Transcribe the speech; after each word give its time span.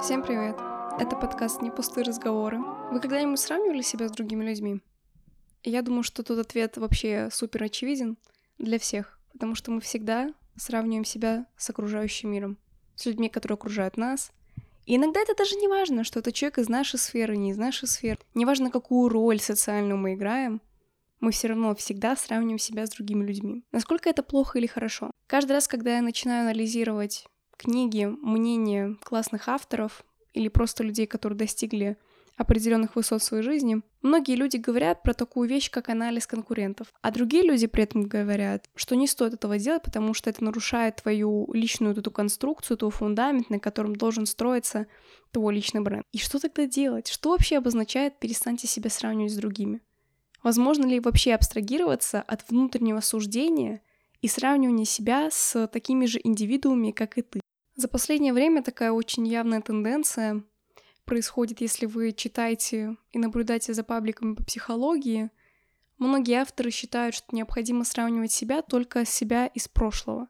Всем 0.00 0.22
привет! 0.22 0.56
Это 1.00 1.16
подкаст 1.16 1.60
«Не 1.60 1.72
пустые 1.72 2.04
разговоры». 2.04 2.58
Вы 2.92 3.00
когда-нибудь 3.00 3.40
сравнивали 3.40 3.82
себя 3.82 4.08
с 4.08 4.12
другими 4.12 4.44
людьми? 4.44 4.80
Я 5.64 5.82
думаю, 5.82 6.04
что 6.04 6.22
тут 6.22 6.38
ответ 6.38 6.76
вообще 6.76 7.30
супер 7.32 7.64
очевиден 7.64 8.16
для 8.58 8.78
всех, 8.78 9.18
потому 9.32 9.56
что 9.56 9.72
мы 9.72 9.80
всегда 9.80 10.32
сравниваем 10.54 11.04
себя 11.04 11.46
с 11.56 11.68
окружающим 11.68 12.30
миром, 12.30 12.58
с 12.94 13.06
людьми, 13.06 13.28
которые 13.28 13.54
окружают 13.54 13.96
нас. 13.96 14.30
И 14.86 14.94
иногда 14.94 15.20
это 15.20 15.34
даже 15.34 15.56
не 15.56 15.66
важно, 15.66 16.04
что 16.04 16.20
это 16.20 16.30
человек 16.30 16.58
из 16.58 16.68
нашей 16.68 17.00
сферы, 17.00 17.36
не 17.36 17.50
из 17.50 17.58
нашей 17.58 17.88
сферы. 17.88 18.20
Неважно, 18.34 18.70
какую 18.70 19.08
роль 19.08 19.40
социальную 19.40 19.98
мы 19.98 20.14
играем, 20.14 20.62
мы 21.18 21.32
все 21.32 21.48
равно 21.48 21.74
всегда 21.74 22.14
сравниваем 22.14 22.60
себя 22.60 22.86
с 22.86 22.90
другими 22.90 23.24
людьми. 23.24 23.64
Насколько 23.72 24.08
это 24.08 24.22
плохо 24.22 24.60
или 24.60 24.68
хорошо? 24.68 25.10
Каждый 25.26 25.52
раз, 25.52 25.66
когда 25.66 25.96
я 25.96 26.02
начинаю 26.02 26.42
анализировать 26.42 27.26
книги, 27.58 28.04
мнения 28.06 28.96
классных 29.02 29.48
авторов 29.48 30.04
или 30.32 30.48
просто 30.48 30.84
людей, 30.84 31.06
которые 31.06 31.38
достигли 31.38 31.98
определенных 32.38 32.94
высот 32.94 33.20
в 33.20 33.24
своей 33.24 33.42
жизни, 33.42 33.82
многие 34.00 34.36
люди 34.36 34.56
говорят 34.56 35.02
про 35.02 35.12
такую 35.12 35.48
вещь, 35.48 35.70
как 35.70 35.88
анализ 35.88 36.26
конкурентов. 36.26 36.86
А 37.02 37.10
другие 37.10 37.42
люди 37.42 37.66
при 37.66 37.82
этом 37.82 38.04
говорят, 38.04 38.70
что 38.76 38.94
не 38.94 39.08
стоит 39.08 39.34
этого 39.34 39.58
делать, 39.58 39.82
потому 39.82 40.14
что 40.14 40.30
это 40.30 40.44
нарушает 40.44 40.96
твою 41.02 41.52
личную 41.52 41.96
эту 41.96 42.10
конструкцию, 42.12 42.76
твой 42.76 42.92
фундамент, 42.92 43.50
на 43.50 43.58
котором 43.58 43.96
должен 43.96 44.24
строиться 44.24 44.86
твой 45.32 45.52
личный 45.52 45.80
бренд. 45.80 46.04
И 46.12 46.18
что 46.18 46.38
тогда 46.38 46.66
делать? 46.66 47.08
Что 47.08 47.30
вообще 47.30 47.58
обозначает 47.58 48.20
«перестаньте 48.20 48.68
себя 48.68 48.88
сравнивать 48.88 49.32
с 49.32 49.36
другими»? 49.36 49.80
Возможно 50.44 50.86
ли 50.86 51.00
вообще 51.00 51.34
абстрагироваться 51.34 52.22
от 52.22 52.48
внутреннего 52.48 53.00
суждения 53.00 53.82
и 54.22 54.28
сравнивания 54.28 54.84
себя 54.84 55.28
с 55.32 55.66
такими 55.66 56.06
же 56.06 56.20
индивидуумами, 56.22 56.92
как 56.92 57.18
и 57.18 57.22
ты? 57.22 57.40
За 57.78 57.86
последнее 57.86 58.32
время 58.32 58.64
такая 58.64 58.90
очень 58.90 59.24
явная 59.28 59.60
тенденция 59.60 60.42
происходит, 61.04 61.60
если 61.60 61.86
вы 61.86 62.12
читаете 62.12 62.96
и 63.12 63.20
наблюдаете 63.20 63.72
за 63.72 63.84
пабликами 63.84 64.34
по 64.34 64.42
психологии. 64.42 65.30
Многие 65.96 66.40
авторы 66.40 66.72
считают, 66.72 67.14
что 67.14 67.36
необходимо 67.36 67.84
сравнивать 67.84 68.32
себя 68.32 68.62
только 68.62 69.04
с 69.04 69.10
себя 69.10 69.46
из 69.46 69.68
прошлого. 69.68 70.26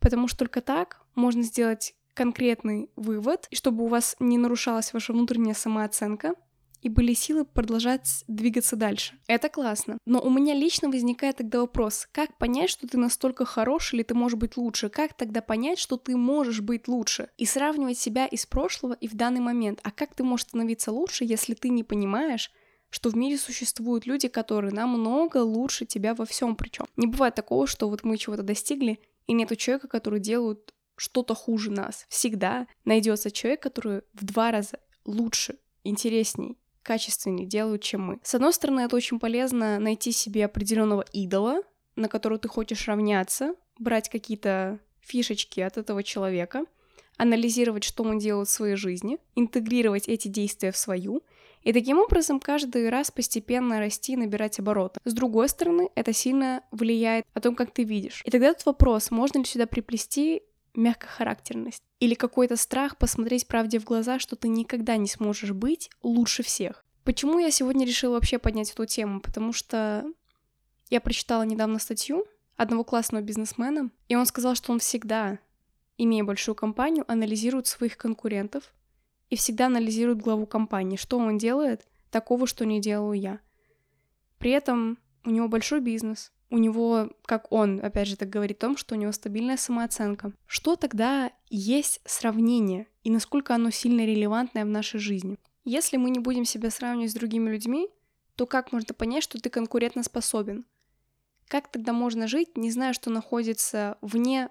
Потому 0.00 0.26
что 0.26 0.38
только 0.38 0.62
так 0.62 1.02
можно 1.14 1.42
сделать 1.42 1.94
конкретный 2.14 2.90
вывод, 2.96 3.46
чтобы 3.52 3.84
у 3.84 3.88
вас 3.88 4.16
не 4.18 4.38
нарушалась 4.38 4.94
ваша 4.94 5.12
внутренняя 5.12 5.54
самооценка— 5.54 6.32
и 6.82 6.88
были 6.88 7.12
силы 7.14 7.44
продолжать 7.44 8.24
двигаться 8.28 8.76
дальше. 8.76 9.14
Это 9.26 9.48
классно. 9.48 9.98
Но 10.06 10.20
у 10.20 10.30
меня 10.30 10.54
лично 10.54 10.88
возникает 10.88 11.36
тогда 11.36 11.60
вопрос, 11.60 12.08
как 12.12 12.36
понять, 12.38 12.70
что 12.70 12.86
ты 12.86 12.98
настолько 12.98 13.44
хорош 13.44 13.94
или 13.94 14.02
ты 14.02 14.14
можешь 14.14 14.38
быть 14.38 14.56
лучше? 14.56 14.88
Как 14.88 15.14
тогда 15.14 15.40
понять, 15.40 15.78
что 15.78 15.96
ты 15.96 16.16
можешь 16.16 16.60
быть 16.60 16.88
лучше? 16.88 17.30
И 17.36 17.46
сравнивать 17.46 17.98
себя 17.98 18.26
из 18.26 18.46
прошлого 18.46 18.94
и 18.94 19.08
в 19.08 19.14
данный 19.14 19.40
момент. 19.40 19.80
А 19.82 19.90
как 19.90 20.14
ты 20.14 20.24
можешь 20.24 20.46
становиться 20.46 20.92
лучше, 20.92 21.24
если 21.24 21.54
ты 21.54 21.68
не 21.68 21.84
понимаешь, 21.84 22.50
что 22.90 23.10
в 23.10 23.16
мире 23.16 23.36
существуют 23.36 24.06
люди, 24.06 24.28
которые 24.28 24.72
намного 24.72 25.38
лучше 25.38 25.84
тебя 25.84 26.14
во 26.14 26.24
всем 26.24 26.56
причем. 26.56 26.86
Не 26.96 27.06
бывает 27.06 27.34
такого, 27.34 27.66
что 27.66 27.88
вот 27.88 28.04
мы 28.04 28.16
чего-то 28.16 28.42
достигли, 28.42 28.98
и 29.26 29.34
нету 29.34 29.56
человека, 29.56 29.88
который 29.88 30.20
делает 30.20 30.74
что-то 30.96 31.34
хуже 31.34 31.70
нас. 31.70 32.06
Всегда 32.08 32.66
найдется 32.84 33.30
человек, 33.30 33.62
который 33.62 34.00
в 34.14 34.24
два 34.24 34.50
раза 34.50 34.80
лучше, 35.04 35.58
интересней, 35.84 36.56
качественнее 36.88 37.46
делают, 37.46 37.82
чем 37.82 38.02
мы. 38.02 38.18
С 38.22 38.34
одной 38.34 38.54
стороны, 38.54 38.80
это 38.80 38.96
очень 38.96 39.20
полезно 39.20 39.78
найти 39.78 40.10
себе 40.10 40.46
определенного 40.46 41.04
идола, 41.12 41.60
на 41.96 42.08
которого 42.08 42.38
ты 42.38 42.48
хочешь 42.48 42.88
равняться, 42.88 43.54
брать 43.78 44.08
какие-то 44.08 44.80
фишечки 45.00 45.60
от 45.60 45.76
этого 45.76 46.02
человека, 46.02 46.64
анализировать, 47.18 47.84
что 47.84 48.04
он 48.04 48.18
делает 48.18 48.48
в 48.48 48.52
своей 48.52 48.76
жизни, 48.76 49.18
интегрировать 49.34 50.08
эти 50.08 50.28
действия 50.28 50.72
в 50.72 50.78
свою, 50.78 51.22
и 51.62 51.74
таким 51.74 51.98
образом 51.98 52.40
каждый 52.40 52.88
раз 52.88 53.10
постепенно 53.10 53.80
расти 53.80 54.14
и 54.14 54.16
набирать 54.16 54.58
обороты. 54.58 54.98
С 55.04 55.12
другой 55.12 55.50
стороны, 55.50 55.90
это 55.94 56.14
сильно 56.14 56.62
влияет 56.70 57.26
о 57.34 57.40
том, 57.42 57.54
как 57.54 57.70
ты 57.70 57.84
видишь. 57.84 58.22
И 58.24 58.30
тогда 58.30 58.46
этот 58.46 58.64
вопрос, 58.64 59.10
можно 59.10 59.38
ли 59.40 59.44
сюда 59.44 59.66
приплести 59.66 60.42
мягкохарактерность 60.74 61.82
или 62.00 62.14
какой-то 62.14 62.56
страх 62.56 62.96
посмотреть 62.96 63.46
правде 63.46 63.78
в 63.78 63.84
глаза, 63.84 64.18
что 64.18 64.36
ты 64.36 64.48
никогда 64.48 64.96
не 64.96 65.08
сможешь 65.08 65.52
быть 65.52 65.90
лучше 66.02 66.42
всех. 66.42 66.84
Почему 67.04 67.38
я 67.38 67.50
сегодня 67.50 67.86
решила 67.86 68.14
вообще 68.14 68.38
поднять 68.38 68.70
эту 68.70 68.86
тему? 68.86 69.20
Потому 69.20 69.52
что 69.52 70.04
я 70.90 71.00
прочитала 71.00 71.42
недавно 71.42 71.78
статью 71.78 72.26
одного 72.56 72.84
классного 72.84 73.22
бизнесмена, 73.22 73.90
и 74.08 74.16
он 74.16 74.26
сказал, 74.26 74.54
что 74.54 74.72
он 74.72 74.78
всегда, 74.78 75.38
имея 75.96 76.24
большую 76.24 76.54
компанию, 76.54 77.04
анализирует 77.10 77.66
своих 77.66 77.96
конкурентов 77.96 78.72
и 79.30 79.36
всегда 79.36 79.66
анализирует 79.66 80.20
главу 80.20 80.46
компании, 80.46 80.96
что 80.96 81.18
он 81.18 81.38
делает 81.38 81.86
такого, 82.10 82.46
что 82.46 82.66
не 82.66 82.80
делаю 82.80 83.18
я. 83.18 83.40
При 84.38 84.50
этом 84.50 84.98
у 85.24 85.30
него 85.30 85.48
большой 85.48 85.80
бизнес, 85.80 86.32
у 86.50 86.58
него, 86.58 87.10
как 87.26 87.52
он, 87.52 87.80
опять 87.82 88.08
же, 88.08 88.16
так 88.16 88.30
говорит 88.30 88.58
о 88.58 88.68
том, 88.68 88.76
что 88.76 88.94
у 88.94 88.98
него 88.98 89.12
стабильная 89.12 89.56
самооценка. 89.56 90.32
Что 90.46 90.76
тогда 90.76 91.30
есть 91.50 92.00
сравнение 92.04 92.86
и 93.02 93.10
насколько 93.10 93.54
оно 93.54 93.70
сильно 93.70 94.04
релевантное 94.06 94.64
в 94.64 94.68
нашей 94.68 95.00
жизни? 95.00 95.38
Если 95.64 95.98
мы 95.98 96.10
не 96.10 96.18
будем 96.18 96.44
себя 96.44 96.70
сравнивать 96.70 97.10
с 97.10 97.14
другими 97.14 97.50
людьми, 97.50 97.88
то 98.36 98.46
как 98.46 98.72
можно 98.72 98.94
понять, 98.94 99.22
что 99.22 99.38
ты 99.40 99.50
конкурентно 99.50 100.02
способен? 100.02 100.64
Как 101.48 101.70
тогда 101.70 101.92
можно 101.92 102.28
жить, 102.28 102.56
не 102.56 102.70
зная, 102.70 102.92
что 102.92 103.10
находится 103.10 103.98
вне 104.00 104.48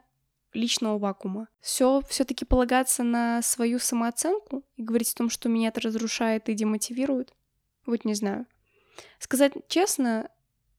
личного 0.54 0.98
вакуума? 1.00 1.48
Все 1.62 2.02
все-таки 2.10 2.46
полагаться 2.46 3.04
на 3.04 3.42
свою 3.42 3.80
самооценку 3.80 4.64
и 4.76 4.84
говорить 4.84 5.14
о 5.14 5.18
том, 5.18 5.30
что 5.30 5.50
меня 5.50 5.70
это 5.70 5.82
разрушает 5.82 6.50
и 6.50 6.54
демотивирует? 6.54 7.34
Вот 7.86 8.06
не 8.06 8.14
знаю. 8.14 8.46
Сказать 9.20 9.54
честно, 9.68 10.30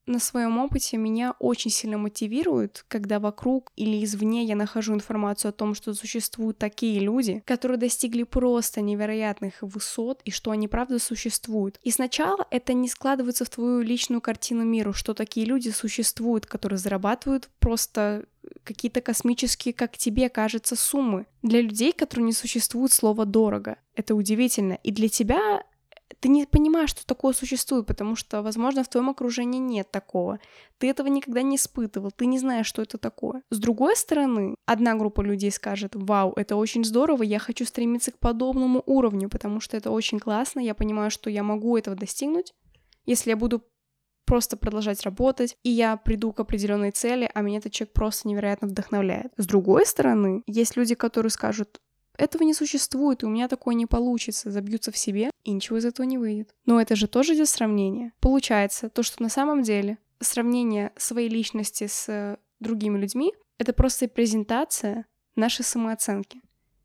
на 0.09 0.19
своем 0.19 0.59
опыте 0.59 0.97
меня 0.97 1.35
очень 1.39 1.71
сильно 1.71 1.99
мотивирует, 1.99 2.85
когда 2.89 3.21
вокруг 3.21 3.73
или 3.77 4.03
извне 4.05 4.45
я 4.45 4.57
нахожу 4.57 4.95
информацию 4.95 5.51
о 5.51 5.53
том, 5.53 5.75
что 5.75 5.95
существуют 5.95 6.59
такие 6.59 6.99
люди, 6.99 7.43
которые 7.45 7.79
достигли 7.79 8.23
просто 8.23 8.81
невероятных 8.81 9.55
высот 9.61 10.21
и 10.25 10.31
что 10.31 10.51
они 10.51 10.67
правда 10.67 10.99
существуют. 10.99 11.79
И 11.83 11.91
сначала 11.91 12.47
это 12.51 12.73
не 12.73 12.89
складывается 12.89 13.45
в 13.45 13.51
твою 13.51 13.83
личную 13.83 14.21
картину 14.21 14.65
миру, 14.65 14.93
что 14.93 15.15
такие 15.15 15.47
люди 15.47 15.69
существуют, 15.69 16.47
которые 16.47 16.79
зарабатывают 16.79 17.51
просто 17.59 18.25
какие-то 18.65 19.01
космические, 19.01 19.75
как 19.75 19.97
тебе 19.99 20.29
кажется, 20.29 20.77
суммы. 20.77 21.27
Для 21.43 21.61
людей, 21.61 21.93
которые 21.93 22.27
не 22.27 22.33
существует 22.33 22.93
слова 22.93 23.25
«дорого». 23.25 23.77
Это 23.95 24.15
удивительно. 24.15 24.79
И 24.83 24.91
для 24.91 25.09
тебя 25.09 25.63
ты 26.21 26.29
не 26.29 26.47
понимаешь, 26.47 26.91
что 26.91 27.07
такое 27.07 27.33
существует, 27.33 27.87
потому 27.87 28.17
что, 28.17 28.43
возможно, 28.43 28.83
в 28.83 28.89
твоем 28.89 29.11
окружении 29.11 29.59
нет 29.59 29.91
такого. 29.91 30.41
Ты 30.79 30.89
этого 30.89 31.09
никогда 31.09 31.43
не 31.43 31.57
испытывал, 31.57 32.11
ты 32.11 32.27
не 32.27 32.39
знаешь, 32.39 32.67
что 32.67 32.83
это 32.83 32.99
такое. 32.99 33.43
С 33.51 33.59
другой 33.59 33.97
стороны, 33.97 34.57
одна 34.67 34.95
группа 34.95 35.21
людей 35.21 35.51
скажет, 35.51 35.95
вау, 35.95 36.33
это 36.37 36.57
очень 36.57 36.85
здорово, 36.85 37.23
я 37.23 37.39
хочу 37.39 37.65
стремиться 37.65 38.13
к 38.13 38.19
подобному 38.19 38.83
уровню, 38.87 39.29
потому 39.29 39.61
что 39.61 39.77
это 39.77 39.91
очень 39.91 40.19
классно, 40.19 40.61
я 40.61 40.75
понимаю, 40.75 41.11
что 41.11 41.31
я 41.31 41.43
могу 41.43 41.77
этого 41.77 41.97
достигнуть, 41.97 42.55
если 43.07 43.31
я 43.31 43.37
буду 43.37 43.63
просто 44.27 44.59
продолжать 44.59 45.03
работать, 45.05 45.57
и 45.63 45.71
я 45.71 45.97
приду 45.97 46.33
к 46.33 46.41
определенной 46.41 46.91
цели, 46.91 47.31
а 47.33 47.41
меня 47.41 47.59
этот 47.59 47.73
человек 47.73 47.95
просто 47.95 48.29
невероятно 48.29 48.69
вдохновляет. 48.69 49.33
С 49.39 49.47
другой 49.47 49.87
стороны, 49.87 50.43
есть 50.47 50.77
люди, 50.77 50.95
которые 50.95 51.31
скажут, 51.31 51.81
этого 52.19 52.43
не 52.43 52.53
существует, 52.53 53.23
и 53.23 53.27
у 53.27 53.31
меня 53.31 53.49
такое 53.49 53.75
не 53.75 53.87
получится, 53.87 54.51
забьются 54.51 54.93
в 54.93 54.99
себе, 54.99 55.31
и 55.45 55.53
ничего 55.53 55.79
из 55.79 55.85
этого 55.85 56.05
не 56.05 56.19
выйдет. 56.19 56.55
Но 56.67 56.81
это 56.81 56.97
же 56.97 57.07
тоже 57.07 57.35
идет 57.35 57.49
сравнение. 57.49 58.13
Получается, 58.21 58.91
то, 58.91 59.03
что 59.03 59.23
на 59.23 59.29
самом 59.29 59.63
деле 59.63 59.99
сравнение 60.21 60.93
своей 60.97 61.29
личности 61.29 61.87
с 61.87 62.39
другими 62.61 62.99
людьми— 62.99 63.33
это 63.59 63.73
просто 63.73 64.09
презентация 64.09 65.07
нашей 65.37 65.65
самооценки. 65.65 66.43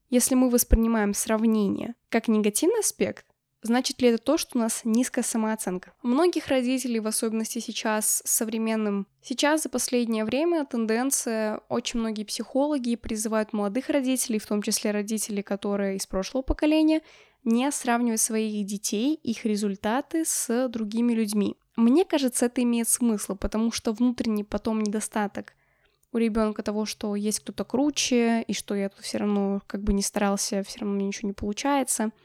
Если 0.10 0.36
мы 0.36 0.50
воспринимаем 0.50 1.14
сравнение 1.16 1.96
как 2.10 2.28
негативный 2.28 2.82
аспект, 2.82 3.26
Значит 3.64 4.02
ли 4.02 4.10
это 4.10 4.22
то, 4.22 4.38
что 4.38 4.58
у 4.58 4.62
нас 4.62 4.82
низкая 4.84 5.24
самооценка? 5.24 5.94
Многих 6.04 6.48
родителей, 6.48 7.00
в 7.00 7.08
особенности 7.08 7.60
сейчас 7.60 8.22
современным, 8.26 9.08
сейчас 9.22 9.64
за 9.64 9.70
последнее 9.70 10.26
время 10.26 10.66
тенденция, 10.66 11.62
очень 11.70 12.02
многие 12.02 12.26
психологи 12.26 12.98
призывают 12.98 13.54
молодых 13.54 13.88
родителей, 13.88 14.40
в 14.40 14.46
том 14.46 14.62
числе 14.62 14.92
родителей, 14.92 15.44
которые 15.44 15.96
из 15.96 16.06
прошлого 16.06 16.42
поколения, 16.42 17.02
не 17.46 17.72
сравнивать 17.72 18.20
своих 18.20 18.66
детей, 18.66 19.16
их 19.24 19.46
результаты 19.46 20.26
с 20.26 20.68
другими 20.68 21.14
людьми. 21.14 21.56
Мне 21.78 22.04
кажется, 22.04 22.48
это 22.48 22.62
имеет 22.64 22.90
смысл, 22.90 23.38
потому 23.38 23.72
что 23.72 23.94
внутренний 23.94 24.44
потом 24.44 24.82
недостаток 24.82 25.54
у 26.12 26.18
ребенка 26.18 26.64
того, 26.64 26.86
что 26.86 27.16
есть 27.16 27.40
кто-то 27.40 27.64
круче, 27.64 28.44
и 28.44 28.54
что 28.54 28.76
я 28.76 28.90
тут 28.90 29.00
все 29.06 29.20
равно 29.20 29.62
как 29.68 29.82
бы 29.84 29.94
не 29.94 30.02
старался, 30.02 30.64
все 30.64 30.80
равно 30.80 30.96
мне 30.96 31.08
ничего 31.08 31.30
не 31.30 31.34
получается— 31.34 32.12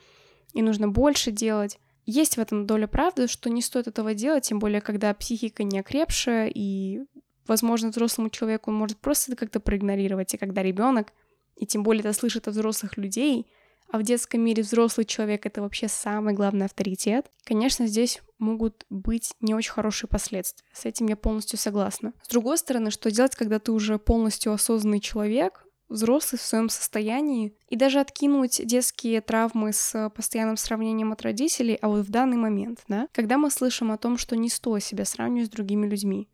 и 0.53 0.62
нужно 0.62 0.89
больше 0.89 1.31
делать. 1.31 1.79
Есть 2.06 2.37
в 2.37 2.41
этом 2.41 2.67
доля 2.67 2.87
правды, 2.87 3.29
что 3.29 3.50
не 3.50 3.61
стоит 3.61 3.87
этого 3.87 4.15
делать, 4.15 4.45
тем 4.45 4.59
более, 4.59 4.81
когда 4.81 5.12
психика 5.12 5.62
не 5.62 5.79
окрепшая, 5.79 6.50
и, 6.53 7.00
возможно, 7.47 7.91
взрослому 7.91 8.31
человеку 8.31 8.71
он 8.71 8.77
может 8.77 8.99
просто 8.99 9.33
это 9.33 9.41
как-то 9.41 9.61
проигнорировать, 9.61 10.33
и 10.33 10.39
когда 10.39 10.62
ребенок, 10.62 11.12
и 11.56 11.67
тем 11.67 11.83
более 11.83 12.00
это 12.00 12.12
слышит 12.12 12.49
от 12.49 12.55
взрослых 12.55 12.97
людей, 12.97 13.47
а 13.91 13.99
в 13.99 14.03
детском 14.03 14.41
мире 14.41 14.62
взрослый 14.62 15.06
человек— 15.06 15.47
это 15.47 15.62
вообще 15.62 15.89
самый 15.89 16.35
главный 16.35 16.67
авторитет, 16.67 17.31
конечно, 17.45 17.87
здесь 17.87 18.21
могут 18.39 18.85
быть 18.91 19.33
не 19.41 19.55
очень 19.55 19.73
хорошие 19.73 20.09
последствия. 20.09 20.67
С 20.73 20.85
этим 20.85 21.06
я 21.06 21.17
полностью 21.17 21.59
согласна. 21.59 22.12
С 22.23 22.29
другой 22.29 22.59
стороны, 22.59 22.91
что 22.91 23.11
делать, 23.11 23.35
когда 23.35 23.59
ты 23.59 23.73
уже 23.73 23.99
полностью 23.99 24.53
осознанный 24.53 25.00
человек, 25.00 25.65
взрослый 25.88 26.38
в 26.38 26.43
своем 26.43 26.69
состоянии, 26.69 27.55
и 27.69 27.76
даже 27.76 28.00
откинуть 28.00 28.61
детские 28.64 29.20
травмы 29.20 29.73
с 29.73 30.11
постоянным 30.11 30.56
сравнением 30.56 31.12
от 31.12 31.23
родителей, 31.23 31.79
а 31.81 31.88
вот 31.88 32.06
в 32.06 32.11
данный 32.11 32.37
момент, 32.37 32.82
да, 32.88 33.08
когда 33.12 33.38
мы 33.38 33.50
слышим 33.50 33.90
о 33.90 33.99
том, 33.99 34.19
что 34.19 34.37
не 34.37 34.49
стоит 34.49 34.85
себя 34.85 35.05
сравнивать 35.05 35.49
с 35.49 35.52
другими 35.52 35.87
людьми. 35.87 36.29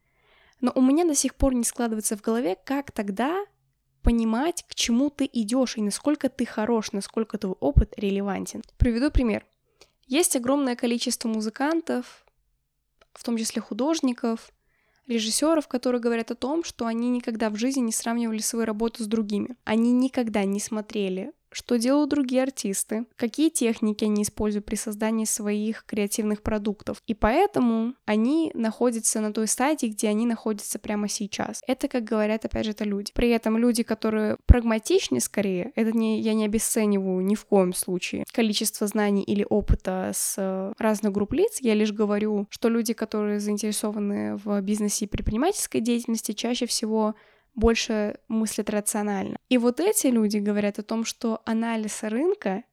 Но 0.61 0.73
у 0.75 0.81
меня 0.81 1.05
до 1.05 1.15
сих 1.15 1.35
пор 1.35 1.55
не 1.55 1.65
складывается 1.65 2.17
в 2.17 2.23
голове, 2.23 2.57
как 2.65 2.91
тогда 2.91 3.45
понимать, 4.03 4.65
к 4.69 4.75
чему 4.75 5.11
ты 5.11 5.29
идешь 5.33 5.77
и 5.77 5.83
насколько 5.83 6.29
ты 6.29 6.47
хорош, 6.47 6.93
насколько 6.93 7.39
твой 7.39 7.55
опыт 7.61 7.95
релевантен. 7.97 8.63
Приведу 8.77 9.11
пример. 9.11 9.47
Есть 10.07 10.37
огромное 10.37 10.77
количество 10.77 11.29
музыкантов, 11.29 12.25
в 13.15 13.25
том 13.25 13.37
числе 13.37 13.63
художников, 13.63 14.53
режиссеров, 15.07 15.69
которые 15.69 16.01
говорят 16.01 16.31
о 16.31 16.35
том, 16.35 16.65
что 16.65 16.87
они 16.87 17.11
никогда 17.11 17.51
в 17.51 17.57
жизни 17.57 17.81
не 17.81 17.93
сравнивали 17.93 18.39
свою 18.39 18.65
работу 18.65 19.03
с 19.03 19.07
другими. 19.07 19.57
Они 19.65 19.93
никогда 19.93 20.45
не 20.45 20.61
смотрели 20.61 21.33
что 21.55 21.79
делают 21.79 22.11
другие 22.11 22.43
артисты, 22.43 23.07
какие 23.17 23.49
техники 23.49 24.05
они 24.05 24.23
используют 24.23 24.67
при 24.67 24.77
создании 24.77 25.25
своих 25.25 25.85
креативных 25.87 26.43
продуктов. 26.43 27.03
И 27.07 27.15
поэтому 27.15 27.95
они 28.05 28.51
находятся 28.55 29.21
на 29.21 29.33
той 29.33 29.47
стадии, 29.47 29.87
где 29.87 30.09
они 30.09 30.27
находятся 30.27 30.79
прямо 30.79 31.09
сейчас. 31.09 31.63
Это, 31.67 31.89
как 31.89 32.05
говорят, 32.05 32.45
опять 32.45 32.65
же, 32.65 32.73
это 32.73 32.85
люди. 32.85 33.13
При 33.15 33.31
этом 33.31 33.57
люди, 33.57 33.83
которые 33.83 34.37
прагматичны 34.47 35.21
скорее, 35.21 35.73
это 35.77 35.93
не, 35.93 36.21
я 36.21 36.35
не 36.35 36.45
обесцениваю 36.45 37.25
ни 37.25 37.35
в 37.35 37.45
коем 37.47 37.73
случае 37.73 38.25
количество 38.35 38.87
знаний 38.87 39.23
или 39.23 39.47
опыта 39.49 40.11
с 40.13 40.75
разных 40.79 41.13
групп 41.13 41.33
лиц, 41.33 41.59
я 41.61 41.75
лишь 41.75 41.93
говорю, 41.93 42.47
что 42.51 42.69
люди, 42.69 42.93
которые 42.93 43.39
заинтересованы 43.39 44.37
в 44.37 44.61
бизнесе 44.61 45.05
и 45.05 45.09
предпринимательской 45.09 45.81
деятельности, 45.81 46.33
чаще 46.33 46.67
всего 46.67 47.15
больше 47.55 48.19
мыслят 48.29 48.71
рационально. 48.71 49.37
И 49.49 49.59
вот 49.59 49.81
эти 49.81 50.09
люди 50.09 50.39
говорят 50.39 50.79
о 50.79 50.83
том, 50.83 51.05
что 51.05 51.41
анализ 51.45 52.03
рынка 52.03 52.65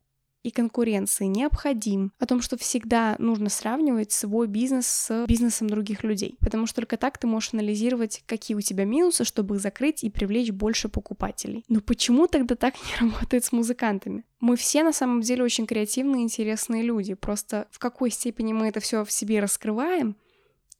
и 0.43 0.49
конкуренции 0.49 1.25
необходим, 1.25 2.13
о 2.19 2.25
том, 2.25 2.41
что 2.41 2.57
всегда 2.57 3.15
нужно 3.19 3.49
сравнивать 3.49 4.11
свой 4.11 4.47
бизнес 4.47 4.87
с 4.87 5.25
бизнесом 5.27 5.69
других 5.69 6.03
людей, 6.03 6.37
потому 6.39 6.65
что 6.65 6.77
только 6.77 6.97
так 6.97 7.17
ты 7.17 7.27
можешь 7.27 7.53
анализировать, 7.53 8.23
какие 8.25 8.57
у 8.57 8.61
тебя 8.61 8.85
минусы, 8.85 9.23
чтобы 9.23 9.55
их 9.55 9.61
закрыть 9.61 10.03
и 10.03 10.09
привлечь 10.09 10.51
больше 10.51 10.89
покупателей. 10.89 11.63
Но 11.67 11.81
почему 11.81 12.27
тогда 12.27 12.55
так 12.55 12.75
не 12.75 12.95
работает 13.07 13.45
с 13.45 13.51
музыкантами? 13.51 14.23
Мы 14.39 14.55
все 14.55 14.83
на 14.83 14.93
самом 14.93 15.21
деле 15.21 15.43
очень 15.43 15.67
креативные, 15.67 16.23
интересные 16.23 16.81
люди, 16.81 17.13
просто 17.13 17.67
в 17.69 17.77
какой 17.77 18.09
степени 18.09 18.53
мы 18.53 18.67
это 18.67 18.79
все 18.79 19.05
в 19.05 19.11
себе 19.11 19.39
раскрываем, 19.39 20.15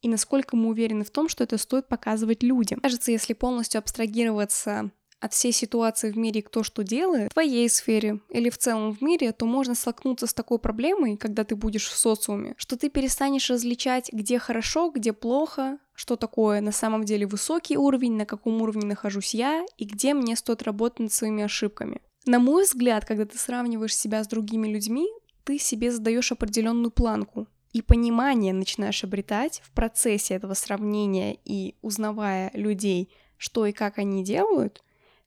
и 0.02 0.08
насколько 0.08 0.56
мы 0.56 0.68
уверены 0.68 1.04
в 1.04 1.10
том, 1.10 1.28
что 1.28 1.44
это 1.44 1.56
стоит 1.56 1.88
показывать 1.88 2.42
людям. 2.42 2.80
Кажется, 2.80 3.12
если 3.12 3.32
полностью 3.32 3.78
абстрагироваться 3.78 4.90
от 5.20 5.32
всей 5.32 5.52
ситуации 5.52 6.10
в 6.10 6.18
мире, 6.18 6.42
кто 6.42 6.64
что 6.64 6.82
делает, 6.82 7.30
в 7.30 7.34
твоей 7.34 7.68
сфере 7.70 8.18
или 8.28 8.50
в 8.50 8.58
целом 8.58 8.92
в 8.92 9.00
мире, 9.00 9.30
то 9.30 9.46
можно 9.46 9.76
столкнуться 9.76 10.26
с 10.26 10.34
такой 10.34 10.58
проблемой, 10.58 11.16
когда 11.16 11.44
ты 11.44 11.54
будешь 11.54 11.86
в 11.86 11.96
социуме, 11.96 12.54
что 12.56 12.76
ты 12.76 12.90
перестанешь 12.90 13.48
различать, 13.48 14.12
где 14.12 14.40
хорошо, 14.40 14.90
где 14.90 15.12
плохо, 15.12 15.78
что 15.94 16.16
такое 16.16 16.60
на 16.60 16.72
самом 16.72 17.04
деле 17.04 17.26
высокий 17.26 17.76
уровень, 17.76 18.16
на 18.16 18.26
каком 18.26 18.60
уровне 18.60 18.84
нахожусь 18.84 19.32
я 19.32 19.64
и 19.78 19.84
где 19.84 20.12
мне 20.12 20.34
стоит 20.34 20.64
работать 20.64 20.98
над 20.98 21.12
своими 21.12 21.44
ошибками. 21.44 22.00
На 22.26 22.40
мой 22.40 22.64
взгляд, 22.64 23.04
когда 23.04 23.24
ты 23.24 23.38
сравниваешь 23.38 23.96
себя 23.96 24.24
с 24.24 24.26
другими 24.26 24.66
людьми, 24.66 25.08
ты 25.44 25.58
себе 25.58 25.92
задаешь 25.92 26.32
определенную 26.32 26.90
планку, 26.90 27.46
и 27.72 27.82
понимание 27.82 28.52
начинаешь 28.52 29.02
обретать 29.04 29.60
в 29.64 29.70
процессе 29.70 30.34
этого 30.34 30.54
сравнения 30.54 31.38
и 31.44 31.74
узнавая 31.82 32.50
людей, 32.54 33.10
что 33.38 33.66
и 33.66 33.72
как 33.72 33.98
они 33.98 34.22
делают, 34.22 34.82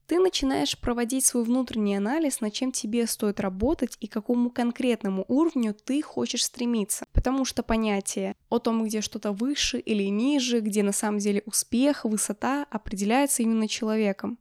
ты 0.07 0.19
начинаешь 0.19 0.77
проводить 0.77 1.25
свой 1.25 1.43
внутренний 1.43 1.95
анализ, 1.95 2.39
над 2.39 2.53
чем 2.53 2.71
тебе 2.71 3.07
стоит 3.07 3.39
работать 3.39 3.97
и 3.99 4.07
к 4.07 4.13
какому 4.13 4.51
конкретному 4.51 5.25
уровню 5.27 5.73
ты 5.73 6.01
хочешь 6.03 6.45
стремиться. 6.45 7.07
Потому 7.11 7.43
что 7.43 7.63
понятие 7.63 8.35
о 8.49 8.59
том, 8.59 8.85
где 8.85 9.01
что-то 9.01 9.31
выше 9.31 9.79
или 9.79 10.03
ниже, 10.03 10.59
где 10.59 10.83
на 10.83 10.91
самом 10.91 11.17
деле 11.17 11.41
успех, 11.47 12.05
высота 12.05 12.67
определяется 12.69 13.41
именно 13.41 13.67
человеком. 13.67 14.37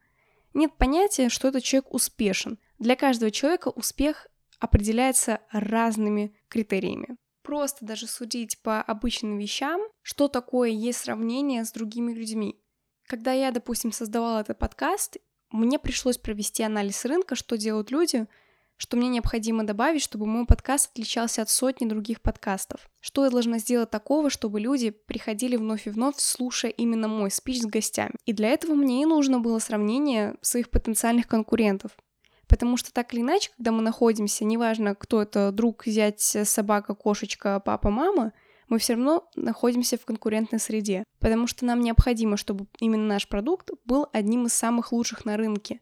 Нет 0.53 0.73
понятия, 0.77 1.31
что 1.31 1.49
этот 1.49 1.63
человек 1.65 1.95
успешен. 1.95 2.59
Для 2.79 2.95
каждого 2.95 3.31
человека 3.31 3.69
успех 3.69 4.29
определяется 4.61 5.41
разными 5.51 6.35
критериями 6.49 7.17
просто 7.55 7.85
даже 7.85 8.09
судить 8.09 8.59
по 8.63 8.83
обычным 8.83 9.39
вещам, 9.39 9.81
что 10.03 10.27
такое 10.27 10.71
есть 10.71 10.99
сравнение 10.99 11.65
с 11.65 11.71
другими 11.71 12.13
людьми. 12.13 12.61
Когда 13.07 13.33
я, 13.33 13.53
допустим, 13.53 13.93
создавала 13.93 14.41
этот 14.41 14.59
подкаст, 14.59 15.19
мне 15.53 15.79
пришлось 15.79 16.19
провести 16.19 16.65
анализ 16.65 17.05
рынка, 17.05 17.37
что 17.37 17.57
делают 17.57 17.93
люди, 17.93 18.27
что 18.77 18.97
мне 18.97 19.07
необходимо 19.07 19.63
добавить, 19.63 20.03
чтобы 20.03 20.27
мой 20.27 20.47
подкаст 20.47 20.91
отличался 20.91 21.43
от 21.43 21.49
сотни 21.49 21.87
других 21.87 22.23
подкастов. 22.23 22.91
Что 22.99 23.25
я 23.25 23.31
должна 23.31 23.59
сделать 23.59 23.91
такого, 23.91 24.31
чтобы 24.31 24.59
люди 24.59 24.91
приходили 24.91 25.55
вновь 25.55 25.87
и 25.87 25.91
вновь, 25.91 26.17
слушая 26.19 26.73
именно 26.73 27.07
мой 27.07 27.31
спич 27.31 27.63
с 27.63 27.67
гостями. 27.67 28.17
И 28.27 28.33
для 28.33 28.49
этого 28.49 28.75
мне 28.75 29.03
и 29.03 29.07
нужно 29.07 29.39
было 29.39 29.61
сравнение 29.61 30.35
своих 30.43 30.71
потенциальных 30.71 31.29
конкурентов. 31.29 31.93
Потому 32.49 32.77
что 32.77 32.93
так 32.93 33.15
или 33.15 33.23
иначе, 33.23 33.51
когда 33.57 33.73
мы 33.73 33.83
находимся, 33.83 34.45
неважно, 34.45 34.95
кто 34.95 35.23
это, 35.23 35.51
друг, 35.53 35.85
зять, 35.87 36.21
собака, 36.21 36.95
кошечка, 36.95 37.61
папа, 37.61 37.91
мама, 37.91 38.33
мы 38.69 38.79
все 38.79 38.95
равно 38.95 39.29
находимся 39.37 39.97
в 39.97 40.05
конкурентной 40.05 40.59
среде. 40.59 41.05
Потому 41.21 41.47
что 41.47 41.65
нам 41.65 41.81
необходимо, 41.81 42.37
чтобы 42.37 42.67
именно 42.79 43.07
наш 43.07 43.29
продукт 43.29 43.71
был 43.85 44.09
одним 44.13 44.47
из 44.47 44.55
самых 44.55 44.93
лучших 44.93 45.25
на 45.25 45.37
рынке. 45.37 45.81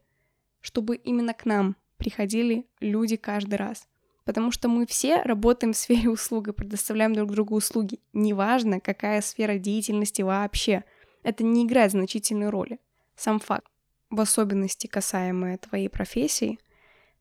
Чтобы 0.61 0.95
именно 0.95 1.33
к 1.33 1.45
нам 1.45 1.75
приходили 1.97 2.67
люди 2.79 3.15
каждый 3.15 3.55
раз. 3.55 3.87
Потому 4.25 4.51
что 4.51 4.69
мы 4.69 4.85
все 4.85 5.21
работаем 5.21 5.73
в 5.73 5.77
сфере 5.77 6.09
услуг 6.09 6.47
и 6.47 6.53
предоставляем 6.53 7.13
друг 7.13 7.31
другу 7.31 7.55
услуги. 7.55 7.99
Неважно, 8.13 8.79
какая 8.79 9.21
сфера 9.21 9.57
деятельности 9.57 10.21
вообще. 10.21 10.85
Это 11.23 11.43
не 11.43 11.65
играет 11.65 11.91
значительной 11.91 12.49
роли. 12.49 12.79
Сам 13.15 13.39
факт 13.39 13.72
в 14.13 14.21
особенности 14.21 14.87
касаемые 14.87 15.57
твоей 15.57 15.89
профессии, 15.89 16.59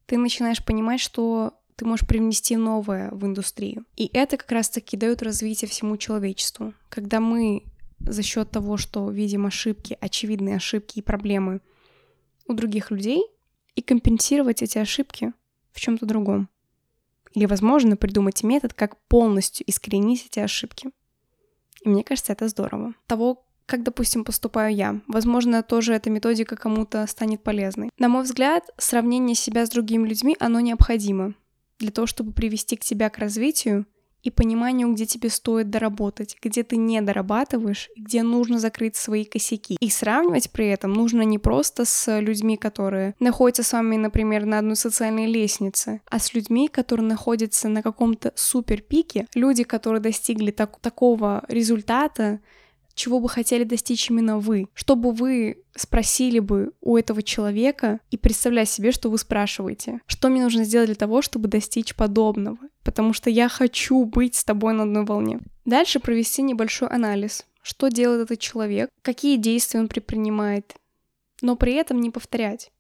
ты 0.07 0.19
начинаешь 0.19 0.65
понимать, 0.65 1.01
что 1.01 1.55
ты 1.77 1.87
можешь 1.87 2.07
привнести 2.07 2.57
новое 2.57 3.11
в 3.11 3.25
индустрию. 3.25 3.85
И 3.97 4.11
это 4.13 4.37
как 4.37 4.53
раз-таки 4.53 4.97
дает 4.97 5.23
развитие 5.23 5.69
всему 5.69 5.97
человечеству. 5.97 6.75
Когда 6.91 7.19
мы 7.21 7.65
за 7.99 8.23
счет 8.23 8.51
того, 8.51 8.77
что 8.77 9.11
видим 9.11 9.47
ошибки, 9.47 9.97
очевидные 10.01 10.57
ошибки 10.57 10.99
и 10.99 11.03
проблемы 11.03 11.61
у 12.47 12.53
других 12.53 12.91
людей, 12.91 13.23
и 13.75 13.81
компенсировать 13.81 14.63
эти 14.63 14.77
ошибки 14.77 15.33
в 15.73 15.81
чем-то 15.81 16.05
другом. 16.05 16.51
Или, 17.33 17.47
возможно, 17.47 17.97
придумать 17.97 18.43
метод, 18.43 18.75
как 18.75 18.99
полностью 19.07 19.65
искоренить 19.67 20.27
эти 20.27 20.41
ошибки. 20.41 20.91
И 21.83 21.89
мне 21.89 22.05
кажется, 22.05 22.33
это 22.33 22.49
здорово. 22.49 22.93
Того, 23.07 23.47
как, 23.67 23.83
допустим, 23.83 24.25
поступаю 24.25 24.75
я. 24.75 25.01
Возможно, 25.09 25.63
тоже 25.63 25.95
эта 25.95 26.11
методика 26.11 26.57
кому-то 26.57 27.07
станет 27.07 27.43
полезной. 27.43 27.91
На 27.99 28.09
мой 28.09 28.25
взгляд, 28.25 28.71
сравнение 28.79 29.35
себя 29.35 29.67
с 29.67 29.71
другими 29.71 30.09
людьми, 30.09 30.37
оно 30.41 30.61
необходимо 30.61 31.35
для 31.79 31.91
того, 31.91 32.07
чтобы 32.07 32.33
привести 32.33 32.77
к 32.77 32.81
тебя 32.81 33.11
к 33.11 33.19
развитию 33.19 33.87
и 34.23 34.31
пониманию, 34.31 34.93
где 34.93 35.05
тебе 35.05 35.29
стоит 35.31 35.71
доработать, 35.71 36.37
где 36.41 36.63
ты 36.63 36.77
не 36.77 37.01
дорабатываешь, 37.01 37.91
где 37.97 38.23
нужно 38.23 38.59
закрыть 38.59 38.97
свои 38.97 39.25
косяки. 39.25 39.77
И 39.81 39.91
сравнивать 39.91 40.51
при 40.51 40.69
этом 40.69 40.93
нужно 40.93 41.23
не 41.23 41.39
просто 41.39 41.85
с 41.85 42.21
людьми, 42.21 42.57
которые 42.57 43.15
находятся 43.19 43.65
с 43.65 43.73
вами, 43.73 43.97
например, 43.97 44.47
на 44.47 44.59
одной 44.59 44.77
социальной 44.77 45.27
лестнице, 45.27 46.01
а 46.09 46.19
с 46.19 46.35
людьми, 46.35 46.69
которые 46.69 47.07
находятся 47.07 47.69
на 47.69 47.83
каком-то 47.83 48.33
супер 48.37 48.81
пике, 48.81 49.27
люди, 49.35 49.65
которые 49.65 50.01
достигли 50.01 50.53
так 50.53 50.79
такого 50.79 51.45
результата, 51.49 52.41
чего 52.95 53.21
бы 53.21 53.29
хотели 53.29 53.65
достичь 53.65 54.11
именно 54.11 54.39
вы, 54.39 54.69
чтобы 54.75 55.13
вы 55.13 55.63
спросили 55.75 56.39
бы 56.39 56.73
у 56.81 56.97
этого 56.97 57.23
человека 57.23 58.01
и 58.11 58.17
представляя 58.17 58.67
себе, 58.67 58.93
что 58.93 59.11
вы 59.11 59.19
спрашиваете, 59.19 60.01
что 60.07 60.29
мне 60.29 60.43
нужно 60.43 60.65
сделать 60.65 60.89
для 60.89 60.97
того, 60.97 61.23
чтобы 61.23 61.49
достичь 61.49 61.95
подобного, 61.95 62.59
потому 62.83 63.13
что 63.13 63.31
я 63.31 63.49
хочу 63.49 64.05
быть 64.05 64.35
с 64.35 64.45
тобой 64.45 64.75
на 64.75 64.83
одной 64.83 65.05
волне. 65.05 65.41
Дальше 65.65 66.01
провести 66.01 66.43
небольшой 66.43 66.89
анализ, 66.89 67.47
что 67.63 67.89
делает 67.89 68.23
этот 68.23 68.41
человек, 68.41 68.91
какие 69.03 69.37
действия 69.37 69.81
он 69.81 69.89
предпринимает, 69.89 70.75
но 71.41 71.57
при 71.57 71.75
этом 71.75 72.01
не 72.01 72.11
повторять, 72.11 72.71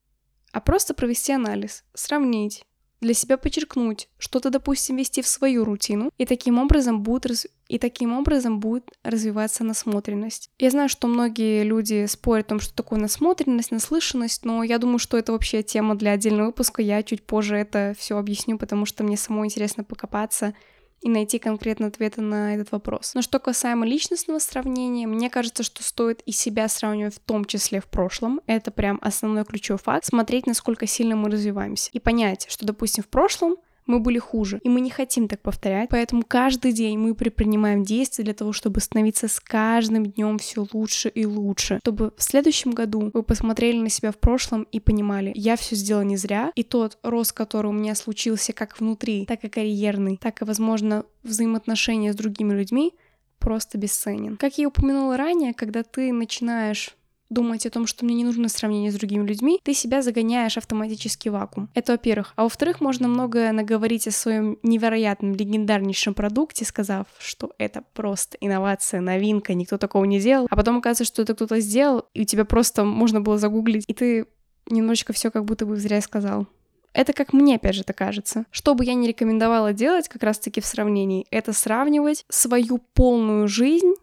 а 0.52 0.60
просто 0.60 0.94
провести 0.94 1.32
анализ, 1.32 1.84
сравнить, 1.94 2.64
для 3.02 3.14
себя 3.14 3.36
подчеркнуть, 3.36 4.08
что-то, 4.18 4.48
допустим, 4.48 4.96
вести 4.96 5.20
в 5.20 5.26
свою 5.26 5.64
рутину, 5.64 6.10
и 6.16 6.24
таким 6.24 6.58
образом 6.58 7.02
будет 7.02 7.26
раз... 7.26 7.46
и 7.68 7.78
таким 7.78 8.16
образом 8.16 8.60
будет 8.60 8.90
развиваться 9.02 9.64
насмотренность. 9.64 10.48
Я 10.58 10.70
знаю, 10.70 10.88
что 10.88 11.08
многие 11.08 11.64
люди 11.64 12.06
спорят 12.06 12.46
о 12.46 12.48
том, 12.50 12.60
что 12.60 12.74
такое 12.74 12.98
насмотренность, 12.98 13.72
наслышанность, 13.72 14.44
но 14.44 14.62
я 14.62 14.78
думаю, 14.78 14.98
что 14.98 15.18
это 15.18 15.32
вообще 15.32 15.62
тема 15.62 15.96
для 15.96 16.12
отдельного 16.12 16.46
выпуска. 16.46 16.80
Я 16.80 17.02
чуть 17.02 17.22
позже 17.22 17.56
это 17.56 17.94
все 17.98 18.16
объясню, 18.16 18.56
потому 18.56 18.86
что 18.86 19.04
мне 19.04 19.16
самой 19.16 19.46
интересно 19.46 19.84
покопаться 19.84 20.54
и 21.02 21.08
найти 21.08 21.38
конкретно 21.38 21.88
ответы 21.88 22.20
на 22.20 22.54
этот 22.54 22.72
вопрос. 22.72 23.12
Но 23.14 23.22
что 23.22 23.38
касаемо 23.38 23.86
личностного 23.86 24.38
сравнения, 24.38 25.06
мне 25.06 25.28
кажется, 25.30 25.62
что 25.62 25.82
стоит 25.82 26.22
и 26.22 26.32
себя 26.32 26.68
сравнивать 26.68 27.16
в 27.16 27.20
том 27.20 27.44
числе 27.44 27.80
в 27.80 27.86
прошлом. 27.86 28.40
Это 28.46 28.70
прям 28.70 28.98
основной 29.02 29.44
ключевой 29.44 29.78
факт. 29.78 30.06
Смотреть, 30.06 30.46
насколько 30.46 30.86
сильно 30.86 31.16
мы 31.16 31.30
развиваемся. 31.30 31.90
И 31.92 31.98
понять, 31.98 32.46
что, 32.48 32.64
допустим, 32.64 33.02
в 33.02 33.08
прошлом 33.08 33.56
мы 33.86 34.00
были 34.00 34.18
хуже, 34.18 34.60
и 34.62 34.68
мы 34.68 34.80
не 34.80 34.90
хотим 34.90 35.28
так 35.28 35.40
повторять, 35.40 35.88
поэтому 35.90 36.22
каждый 36.26 36.72
день 36.72 36.98
мы 36.98 37.14
предпринимаем 37.14 37.82
действия 37.82 38.24
для 38.24 38.34
того, 38.34 38.52
чтобы 38.52 38.80
становиться 38.80 39.28
с 39.28 39.40
каждым 39.40 40.06
днем 40.06 40.38
все 40.38 40.66
лучше 40.72 41.08
и 41.08 41.26
лучше, 41.26 41.78
чтобы 41.82 42.12
в 42.16 42.22
следующем 42.22 42.72
году 42.72 43.10
вы 43.12 43.22
посмотрели 43.22 43.78
на 43.78 43.88
себя 43.88 44.12
в 44.12 44.18
прошлом 44.18 44.64
и 44.72 44.80
понимали, 44.80 45.32
я 45.34 45.56
все 45.56 45.76
сделала 45.76 46.02
не 46.02 46.16
зря, 46.16 46.52
и 46.54 46.62
тот 46.62 46.98
рост, 47.02 47.32
который 47.32 47.68
у 47.68 47.72
меня 47.72 47.94
случился 47.94 48.52
как 48.52 48.78
внутри, 48.80 49.26
так 49.26 49.44
и 49.44 49.48
карьерный, 49.48 50.16
так 50.16 50.42
и, 50.42 50.44
возможно, 50.44 51.04
взаимоотношения 51.22 52.12
с 52.12 52.16
другими 52.16 52.54
людьми, 52.54 52.92
просто 53.38 53.78
бесценен. 53.78 54.36
Как 54.36 54.58
я 54.58 54.68
упомянула 54.68 55.16
ранее, 55.16 55.52
когда 55.52 55.82
ты 55.82 56.12
начинаешь 56.12 56.96
думать 57.32 57.66
о 57.66 57.70
том, 57.70 57.86
что 57.86 58.04
мне 58.04 58.14
не 58.14 58.24
нужно 58.24 58.48
сравнение 58.48 58.90
с 58.90 58.94
другими 58.94 59.26
людьми, 59.26 59.60
ты 59.62 59.74
себя 59.74 60.02
загоняешь 60.02 60.56
автоматически 60.56 61.28
в 61.28 61.32
вакуум. 61.32 61.68
Это 61.74 61.92
во-первых. 61.92 62.32
А 62.36 62.44
во-вторых, 62.44 62.80
можно 62.80 63.08
многое 63.08 63.52
наговорить 63.52 64.06
о 64.08 64.10
своем 64.10 64.58
невероятном, 64.62 65.34
легендарнейшем 65.34 66.14
продукте, 66.14 66.64
сказав, 66.64 67.06
что 67.18 67.52
это 67.58 67.84
просто 67.94 68.36
инновация, 68.40 69.00
новинка, 69.00 69.54
никто 69.54 69.78
такого 69.78 70.04
не 70.04 70.20
делал. 70.20 70.46
А 70.50 70.56
потом 70.56 70.78
оказывается, 70.78 71.04
что 71.04 71.22
это 71.22 71.34
кто-то 71.34 71.60
сделал, 71.60 72.04
и 72.14 72.22
у 72.22 72.24
тебя 72.24 72.44
просто 72.44 72.84
можно 72.84 73.20
было 73.20 73.38
загуглить, 73.38 73.84
и 73.86 73.94
ты 73.94 74.26
немножечко 74.66 75.12
все 75.12 75.30
как 75.30 75.44
будто 75.44 75.66
бы 75.66 75.76
зря 75.76 76.00
сказал. 76.00 76.46
Это 76.94 77.12
как 77.14 77.32
мне, 77.32 77.56
опять 77.56 77.74
же, 77.74 77.82
это 77.82 77.92
кажется. 77.92 78.44
Что 78.50 78.74
бы 78.74 78.84
я 78.84 78.94
не 78.94 79.08
рекомендовала 79.08 79.72
делать 79.72 80.08
как 80.08 80.22
раз-таки 80.22 80.60
в 80.60 80.66
сравнении, 80.66 81.26
это 81.30 81.52
сравнивать 81.52 82.24
свою 82.28 82.78
полную 82.78 83.48
жизнь 83.48 83.94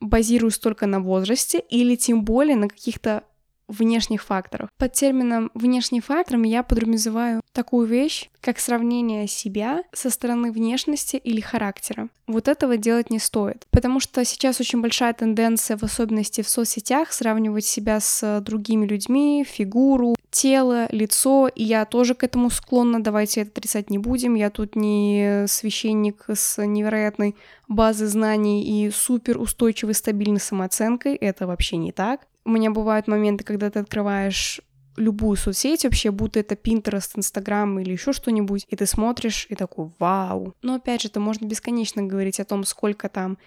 базируюсь 0.00 0.58
только 0.58 0.86
на 0.86 1.00
возрасте 1.00 1.62
или 1.70 1.96
тем 1.96 2.24
более 2.24 2.56
на 2.56 2.68
каких-то 2.68 3.24
внешних 3.68 4.22
факторах. 4.22 4.70
Под 4.78 4.92
термином 4.94 5.50
«внешний 5.54 6.00
фактор» 6.00 6.40
я 6.40 6.62
подразумеваю 6.62 7.42
такую 7.52 7.86
вещь, 7.86 8.30
как 8.40 8.58
сравнение 8.58 9.26
себя 9.26 9.82
со 9.92 10.10
стороны 10.10 10.52
внешности 10.52 11.16
или 11.16 11.40
характера. 11.40 12.08
Вот 12.26 12.48
этого 12.48 12.76
делать 12.76 13.10
не 13.10 13.18
стоит, 13.18 13.66
потому 13.70 14.00
что 14.00 14.24
сейчас 14.24 14.60
очень 14.60 14.80
большая 14.80 15.12
тенденция, 15.12 15.76
в 15.76 15.82
особенности 15.82 16.42
в 16.42 16.48
соцсетях, 16.48 17.12
сравнивать 17.12 17.64
себя 17.64 18.00
с 18.00 18.40
другими 18.40 18.86
людьми, 18.86 19.44
фигуру, 19.46 20.16
тело, 20.30 20.88
лицо, 20.90 21.48
и 21.48 21.64
я 21.64 21.84
тоже 21.84 22.14
к 22.14 22.22
этому 22.24 22.50
склонна, 22.50 23.02
давайте 23.02 23.42
это 23.42 23.50
отрицать 23.50 23.90
не 23.90 23.98
будем, 23.98 24.34
я 24.34 24.50
тут 24.50 24.76
не 24.76 25.46
священник 25.48 26.24
с 26.28 26.64
невероятной 26.64 27.36
базой 27.66 28.08
знаний 28.08 28.62
и 28.64 28.90
супер 28.90 29.38
устойчивой, 29.38 29.94
стабильной 29.94 30.40
самооценкой, 30.40 31.16
это 31.16 31.46
вообще 31.46 31.76
не 31.76 31.92
так. 31.92 32.26
У 32.44 32.50
меня 32.50 32.70
бывают 32.70 33.08
моменты, 33.08 33.44
когда 33.44 33.70
ты 33.70 33.80
открываешь 33.80 34.60
любую 34.96 35.36
соцсеть 35.36 35.84
вообще, 35.84 36.10
будто 36.10 36.40
это 36.40 36.54
Pinterest, 36.54 37.12
Instagram 37.16 37.78
или 37.80 37.92
еще 37.92 38.12
что-нибудь, 38.12 38.66
и 38.68 38.76
ты 38.76 38.86
смотришь 38.86 39.46
и 39.48 39.54
такой 39.54 39.90
вау. 39.98 40.54
Но 40.62 40.74
опять 40.74 41.02
же, 41.02 41.08
это 41.08 41.20
можно 41.20 41.46
бесконечно 41.46 42.02
говорить 42.02 42.40
о 42.40 42.44
том, 42.44 42.64
сколько 42.64 43.08
там 43.08 43.38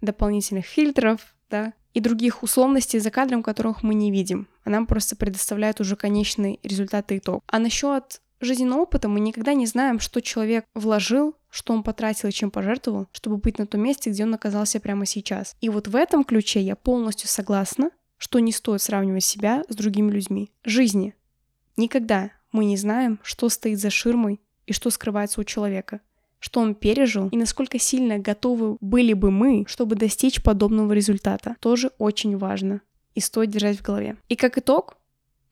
дополнительных 0.00 0.66
фильтров, 0.66 1.34
да, 1.50 1.72
и 1.94 2.00
других 2.00 2.42
условностей 2.42 2.98
за 2.98 3.10
кадром, 3.10 3.42
которых 3.42 3.82
мы 3.82 3.94
не 3.94 4.10
видим. 4.10 4.48
А 4.64 4.70
нам 4.70 4.86
просто 4.86 5.16
предоставляют 5.16 5.80
уже 5.80 5.96
конечный 5.96 6.60
результат 6.62 7.12
и 7.12 7.18
итог. 7.18 7.42
А 7.46 7.58
насчет 7.58 8.20
жизненного 8.40 8.82
опыта 8.82 9.08
мы 9.08 9.20
никогда 9.20 9.54
не 9.54 9.66
знаем, 9.66 10.00
что 10.00 10.20
человек 10.20 10.64
вложил, 10.74 11.34
что 11.50 11.72
он 11.72 11.82
потратил 11.82 12.28
и 12.28 12.32
чем 12.32 12.50
пожертвовал, 12.50 13.08
чтобы 13.12 13.36
быть 13.36 13.58
на 13.58 13.66
том 13.66 13.82
месте, 13.82 14.10
где 14.10 14.24
он 14.24 14.34
оказался 14.34 14.80
прямо 14.80 15.06
сейчас. 15.06 15.56
И 15.60 15.68
вот 15.68 15.88
в 15.88 15.96
этом 15.96 16.24
ключе 16.24 16.60
я 16.60 16.76
полностью 16.76 17.28
согласна, 17.28 17.90
что 18.16 18.38
не 18.38 18.52
стоит 18.52 18.82
сравнивать 18.82 19.24
себя 19.24 19.64
с 19.68 19.74
другими 19.74 20.10
людьми. 20.10 20.50
Жизни. 20.64 21.14
Никогда 21.76 22.30
мы 22.52 22.64
не 22.64 22.76
знаем, 22.76 23.18
что 23.22 23.48
стоит 23.48 23.78
за 23.78 23.90
ширмой 23.90 24.40
и 24.66 24.72
что 24.72 24.90
скрывается 24.90 25.40
у 25.40 25.44
человека 25.44 26.00
что 26.40 26.60
он 26.60 26.74
пережил 26.74 27.28
и 27.28 27.36
насколько 27.36 27.78
сильно 27.78 28.18
готовы 28.18 28.76
были 28.80 29.12
бы 29.12 29.30
мы, 29.30 29.64
чтобы 29.68 29.94
достичь 29.94 30.42
подобного 30.42 30.92
результата. 30.92 31.56
Тоже 31.60 31.92
очень 31.98 32.36
важно 32.36 32.80
и 33.14 33.20
стоит 33.20 33.50
держать 33.50 33.78
в 33.78 33.82
голове. 33.82 34.16
И 34.28 34.36
как 34.36 34.58
итог, 34.58 34.96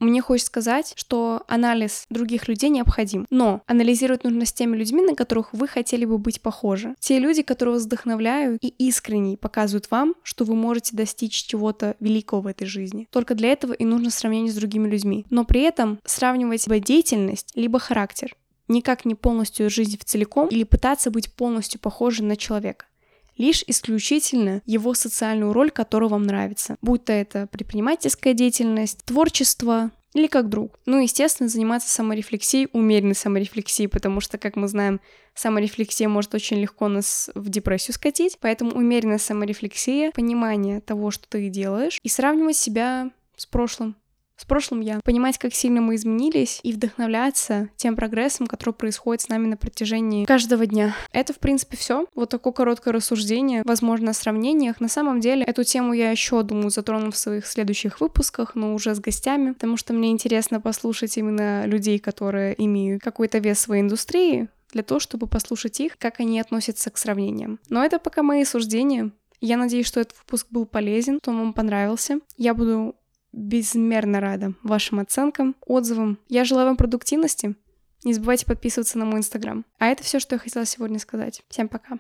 мне 0.00 0.23
хочется 0.23 0.47
сказать, 0.47 0.92
что 0.97 1.42
анализ 1.49 2.07
других 2.09 2.47
людей 2.47 2.71
необходим, 2.71 3.26
но 3.30 3.62
анализировать 3.66 4.23
нужно 4.23 4.47
с 4.47 4.52
теми 4.52 4.76
людьми, 4.76 5.02
на 5.02 5.16
которых 5.16 5.52
вы 5.52 5.66
хотели 5.66 6.04
бы 6.04 6.18
быть 6.18 6.40
похожи. 6.40 6.95
Те 7.00 7.18
люди, 7.18 7.42
которые 7.42 7.75
вас 7.75 7.85
вдохновляют 7.85 8.62
и 8.62 8.68
искренне 8.68 9.37
показывают 9.37 9.90
вам, 9.90 10.14
что 10.23 10.45
вы 10.45 10.54
можете 10.54 10.97
достичь 10.97 11.45
чего-то 11.45 11.97
великого 11.99 12.42
в 12.42 12.47
этой 12.47 12.66
жизни. 12.66 13.09
Только 13.11 13.35
для 13.35 13.50
этого 13.50 13.73
и 13.73 13.85
нужно 13.85 14.11
сравнение 14.11 14.52
с 14.52 14.57
другими 14.57 14.88
людьми. 14.88 15.26
Но 15.30 15.45
при 15.45 15.62
этом 15.62 15.99
сравнивать 16.04 16.66
либо 16.66 16.78
деятельность, 16.78 17.52
либо 17.54 17.78
характер 17.78 18.37
никак 18.68 19.04
не 19.04 19.14
полностью 19.14 19.70
жить 19.70 20.00
в 20.00 20.04
целиком 20.04 20.48
или 20.48 20.64
пытаться 20.64 21.10
быть 21.10 21.32
полностью 21.32 21.80
похожим 21.80 22.28
на 22.28 22.37
человека. 22.37 22.87
Лишь 23.37 23.62
исключительно 23.66 24.62
его 24.66 24.94
социальную 24.94 25.52
роль, 25.52 25.70
которая 25.70 26.10
вам 26.10 26.25
нравится. 26.25 26.76
Будь 26.82 27.04
то 27.04 27.12
это 27.12 27.46
предпринимательская 27.46 28.34
деятельность, 28.34 29.04
творчество, 29.04 29.92
или 30.14 30.26
как 30.26 30.48
друг. 30.48 30.78
Ну, 30.87 31.00
естественно, 31.00 31.48
заниматься 31.48 31.88
саморефлексией, 31.88 32.68
умеренной 32.72 33.14
саморефлексией, 33.14 33.88
потому 33.88 34.20
что, 34.20 34.38
как 34.38 34.56
мы 34.56 34.66
знаем, 34.66 35.00
саморефлексия 35.34 36.08
может 36.08 36.34
очень 36.34 36.58
легко 36.58 36.88
нас 36.88 37.30
в 37.34 37.48
депрессию 37.48 37.94
скатить, 37.94 38.38
поэтому 38.40 38.72
умеренная 38.72 39.18
саморефлексия, 39.18 40.10
понимание 40.12 40.80
того, 40.80 41.10
что 41.10 41.28
ты 41.28 41.48
делаешь, 41.48 42.00
и 42.02 42.08
сравнивать 42.08 42.56
себя 42.56 43.10
с 43.37 43.46
прошлым, 43.46 43.96
с 44.38 44.45
прошлым 44.45 44.80
я, 44.80 45.00
понимать, 45.04 45.37
как 45.37 45.52
сильно 45.52 45.80
мы 45.80 45.97
изменились 45.97 46.61
и 46.62 46.73
вдохновляться 46.73 47.68
тем 47.76 47.97
прогрессом, 47.97 48.47
который 48.47 48.73
происходит 48.73 49.23
с 49.23 49.28
нами 49.28 49.47
на 49.47 49.57
протяжении 49.57 50.25
каждого 50.25 50.64
дня. 50.64 50.95
Это, 51.12 51.33
в 51.33 51.38
принципе, 51.40 51.76
все. 51.76 52.07
Вот 52.14 52.30
такое 52.30 52.52
короткое 52.52 52.92
рассуждение, 52.92 53.62
возможно, 53.64 54.12
о 54.12 54.14
сравнениях. 54.14 54.80
На 54.80 54.88
самом 54.88 55.21
деле, 55.21 55.42
эту 55.42 55.64
тему 55.64 55.92
я 55.92 56.12
еще, 56.12 56.42
думаю, 56.45 56.71
затрону 56.71 57.11
в 57.11 57.16
своих 57.16 57.47
следующих 57.47 58.00
выпусках, 58.00 58.54
но 58.54 58.75
уже 58.75 58.95
с 58.95 59.00
гостями, 59.00 59.52
потому 59.52 59.76
что 59.76 59.92
мне 59.92 60.11
интересно 60.11 60.61
послушать 60.61 61.18
именно 61.18 61.66
людей, 61.66 61.99
которые 61.99 62.54
имеют 62.62 63.02
какой-то 63.02 63.38
вес 63.38 63.59
в 63.59 63.62
своей 63.62 63.83
индустрии, 63.83 64.49
для 64.73 64.83
того, 64.83 65.00
чтобы 65.00 65.26
послушать 65.26 65.80
их, 65.80 65.99
как 65.99 66.21
они 66.21 66.38
относятся 66.38 66.90
к 66.90 66.99
сравнениям. 66.99 67.59
Но 67.68 67.85
это 67.85 67.99
пока 67.99 68.23
мои 68.23 68.45
суждения. 68.45 69.11
Я 69.40 69.57
надеюсь, 69.57 69.87
что 69.87 70.00
этот 70.00 70.18
выпуск 70.18 70.49
был 70.50 70.66
полезен, 70.66 71.18
что 71.23 71.33
вам 71.33 71.52
понравился. 71.52 72.18
Я 72.37 72.54
буду 72.54 72.97
безмерно 73.32 74.20
рада 74.20 74.54
вашим 74.62 75.00
оценкам, 75.00 75.56
отзывам. 75.66 76.18
Я 76.28 76.44
желаю 76.44 76.68
вам 76.68 76.76
продуктивности. 76.76 77.54
Не 78.04 78.14
забывайте 78.14 78.47
подписываться 78.47 78.99
на 78.99 79.04
мой 79.04 79.18
инстаграм. 79.18 79.64
А 79.78 79.87
это 79.87 80.02
все, 80.04 80.20
что 80.20 80.37
я 80.37 80.38
хотела 80.38 80.64
сегодня 80.64 80.99
сказать. 80.99 81.42
Всем 81.49 81.68
пока. 81.68 81.99